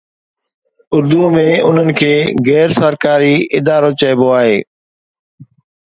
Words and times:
اردوءَ 0.95 1.27
۾ 1.35 1.43
انهن 1.67 1.93
کي 1.99 2.11
غير 2.47 2.73
سرڪاري 2.79 3.35
ادارو 3.59 3.91
چئبو 4.01 4.27
آهي. 4.39 4.57